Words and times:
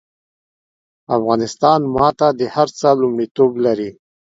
افغانستان 1.17 1.79
ماته 1.95 2.27
د 2.39 2.41
هر 2.53 2.67
څه 2.79 2.87
لومړيتوب 3.01 3.51
لري 3.65 3.89